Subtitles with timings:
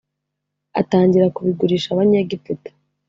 [0.79, 2.69] atangira kubigurisha abanyegiputa